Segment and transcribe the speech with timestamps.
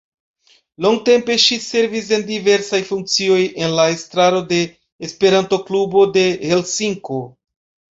[0.85, 4.63] Longtempe ŝi servis en diversaj funkcioj en la estraro de
[5.13, 7.27] Esperanto-Klubo de Helsinko.